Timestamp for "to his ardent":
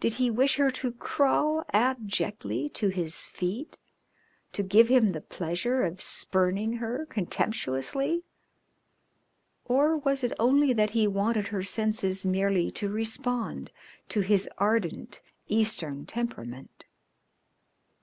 14.08-15.20